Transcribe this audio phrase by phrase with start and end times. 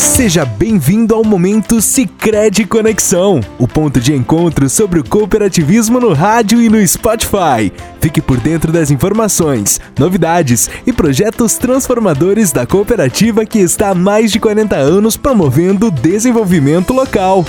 [0.00, 6.58] Seja bem-vindo ao momento Sicredi Conexão, o ponto de encontro sobre o cooperativismo no rádio
[6.62, 7.70] e no Spotify.
[8.00, 14.32] Fique por dentro das informações, novidades e projetos transformadores da cooperativa que está há mais
[14.32, 17.44] de 40 anos promovendo o desenvolvimento local.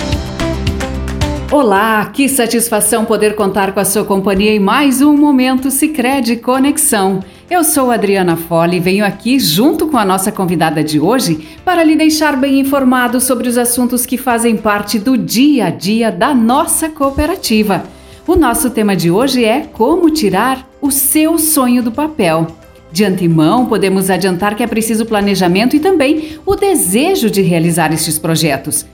[1.50, 7.20] Olá, que satisfação poder contar com a sua companhia em mais um momento Sicredi Conexão.
[7.52, 11.84] Eu sou Adriana Fole e venho aqui junto com a nossa convidada de hoje para
[11.84, 16.32] lhe deixar bem informado sobre os assuntos que fazem parte do dia a dia da
[16.32, 17.84] nossa cooperativa.
[18.26, 22.46] O nosso tema de hoje é como tirar o seu sonho do papel.
[22.90, 28.18] De antemão, podemos adiantar que é preciso planejamento e também o desejo de realizar estes
[28.18, 28.86] projetos.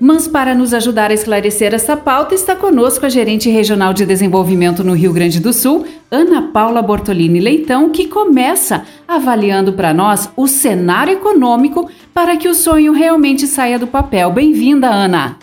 [0.00, 4.84] Mas para nos ajudar a esclarecer essa pauta, está conosco a gerente regional de desenvolvimento
[4.84, 10.46] no Rio Grande do Sul, Ana Paula Bortolini Leitão, que começa avaliando para nós o
[10.46, 14.30] cenário econômico para que o sonho realmente saia do papel.
[14.30, 15.36] Bem-vinda, Ana!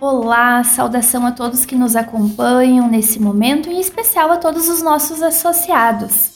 [0.00, 4.82] Olá, saudação a todos que nos acompanham nesse momento e em especial a todos os
[4.82, 6.32] nossos associados.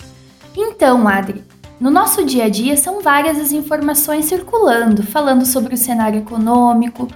[0.54, 1.42] Então, Adri,
[1.80, 7.08] no nosso dia a dia são várias as informações circulando, falando sobre o cenário econômico,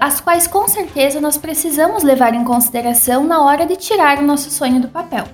[0.00, 4.50] as quais com certeza nós precisamos levar em consideração na hora de tirar o nosso
[4.50, 5.24] sonho do papel.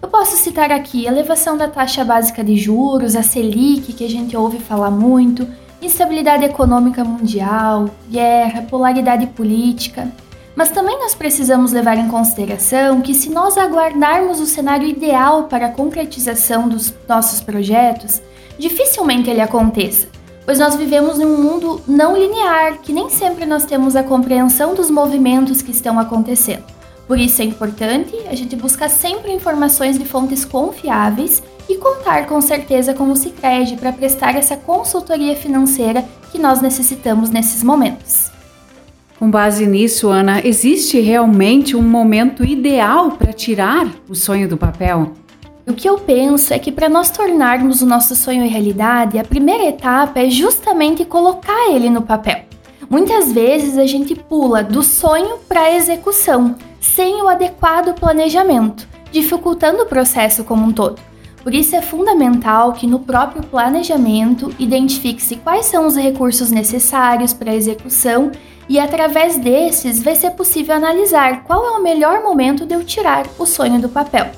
[0.00, 4.08] Eu posso citar aqui a elevação da taxa básica de juros, a Selic, que a
[4.08, 5.46] gente ouve falar muito,
[5.82, 10.08] instabilidade econômica mundial, guerra, polaridade política.
[10.54, 15.66] Mas também nós precisamos levar em consideração que, se nós aguardarmos o cenário ideal para
[15.66, 18.22] a concretização dos nossos projetos,
[18.58, 23.64] dificilmente ele aconteça pois nós vivemos em um mundo não linear, que nem sempre nós
[23.64, 26.64] temos a compreensão dos movimentos que estão acontecendo.
[27.06, 32.40] Por isso é importante a gente buscar sempre informações de fontes confiáveis e contar com
[32.40, 38.30] certeza com o Sicredi para prestar essa consultoria financeira que nós necessitamos nesses momentos.
[39.18, 45.12] Com base nisso, Ana, existe realmente um momento ideal para tirar o sonho do papel?
[45.70, 49.66] O que eu penso é que para nós tornarmos o nosso sonho realidade, a primeira
[49.66, 52.40] etapa é justamente colocar ele no papel.
[52.90, 59.84] Muitas vezes a gente pula do sonho para a execução, sem o adequado planejamento, dificultando
[59.84, 61.00] o processo como um todo.
[61.40, 67.52] Por isso é fundamental que no próprio planejamento identifique-se quais são os recursos necessários para
[67.52, 68.32] a execução
[68.68, 73.24] e através desses vai ser possível analisar qual é o melhor momento de eu tirar
[73.38, 74.32] o sonho do papel.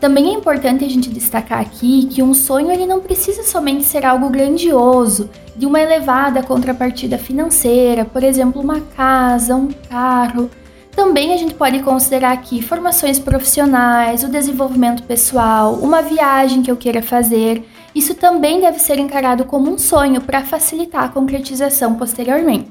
[0.00, 4.04] Também é importante a gente destacar aqui que um sonho ele não precisa somente ser
[4.04, 10.50] algo grandioso, de uma elevada contrapartida financeira, por exemplo, uma casa, um carro.
[10.94, 16.76] Também a gente pode considerar aqui formações profissionais, o desenvolvimento pessoal, uma viagem que eu
[16.76, 17.64] queira fazer.
[17.94, 22.70] Isso também deve ser encarado como um sonho para facilitar a concretização posteriormente.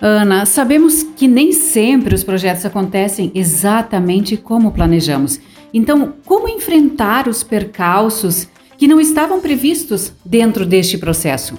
[0.00, 5.40] Ana, sabemos que nem sempre os projetos acontecem exatamente como planejamos.
[5.72, 11.58] Então, como enfrentar os percalços que não estavam previstos dentro deste processo?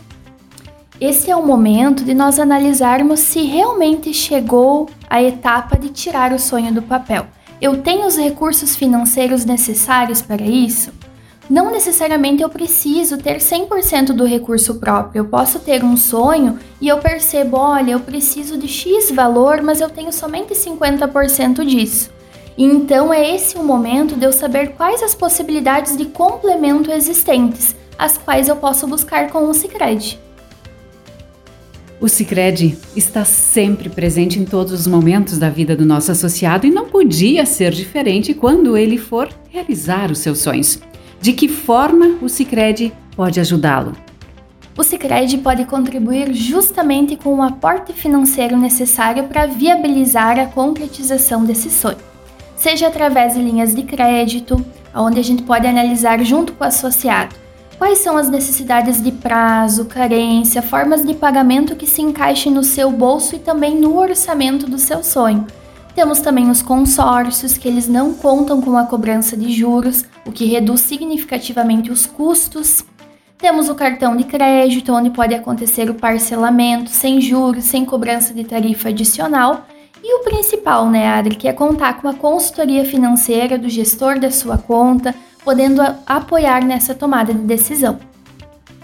[0.99, 6.39] Esse é o momento de nós analisarmos se realmente chegou a etapa de tirar o
[6.39, 7.27] sonho do papel.
[7.61, 10.91] Eu tenho os recursos financeiros necessários para isso?
[11.49, 15.21] Não necessariamente eu preciso ter 100% do recurso próprio.
[15.21, 19.79] Eu posso ter um sonho e eu percebo, olha, eu preciso de X valor, mas
[19.79, 22.16] eu tenho somente 50% disso.
[22.57, 27.75] E então é esse o momento de eu saber quais as possibilidades de complemento existentes,
[27.99, 30.19] as quais eu posso buscar com o Sicredi.
[32.01, 36.71] O Sicredi está sempre presente em todos os momentos da vida do nosso associado e
[36.71, 40.79] não podia ser diferente quando ele for realizar os seus sonhos.
[41.21, 43.93] De que forma o Sicredi pode ajudá-lo?
[44.75, 51.69] O Sicredi pode contribuir justamente com o aporte financeiro necessário para viabilizar a concretização desse
[51.69, 52.06] sonho
[52.57, 54.63] seja através de linhas de crédito,
[54.93, 57.47] onde a gente pode analisar junto com o associado
[57.77, 62.91] quais são as necessidades de prazo, carência, formas de pagamento que se encaixem no seu
[62.91, 65.45] bolso e também no orçamento do seu sonho.
[65.93, 70.45] Temos também os consórcios, que eles não contam com a cobrança de juros, o que
[70.45, 72.83] reduz significativamente os custos.
[73.37, 78.43] Temos o cartão de crédito, onde pode acontecer o parcelamento sem juros, sem cobrança de
[78.43, 79.65] tarifa adicional
[80.03, 84.31] e o principal, né, Adri, que é contar com a consultoria financeira do gestor da
[84.31, 85.13] sua conta,
[85.43, 87.99] podendo apoiar nessa tomada de decisão.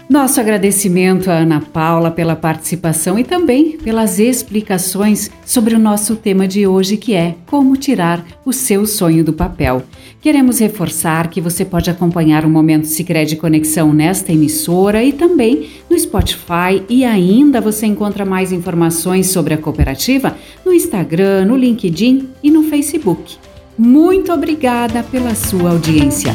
[0.08, 6.46] Nosso agradecimento a Ana Paula pela participação e também pelas explicações sobre o nosso tema
[6.46, 9.82] de hoje, que é como tirar o seu sonho do papel.
[10.20, 15.94] Queremos reforçar que você pode acompanhar o Momento Sicredi Conexão nesta emissora e também no
[15.94, 22.28] no Spotify e ainda você encontra mais informações sobre a cooperativa no Instagram, no LinkedIn
[22.42, 23.36] e no Facebook.
[23.78, 26.34] Muito obrigada pela sua audiência.